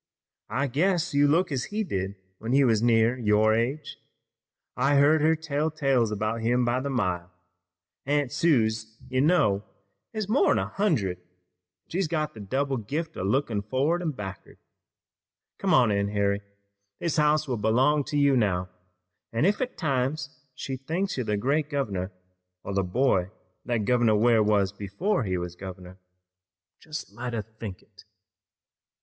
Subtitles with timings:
[0.49, 3.97] I guess you look as he did when he was near your age.
[4.75, 7.31] I've heard her tell tales about him by the mile.
[8.07, 9.63] Aunt Suse, you know,
[10.11, 11.25] is more'n a hundred, an'
[11.87, 14.57] she's got the double gift o' lookin' forrard an' back'ard.
[15.59, 16.41] Come on in, Harry,
[16.97, 18.69] this house will belong to you now,
[19.31, 22.11] an' ef at times she thinks you're the great governor,
[22.63, 23.29] or the boy
[23.65, 25.99] that Governor Ware was before he was governor,
[26.79, 28.05] jest let her think it."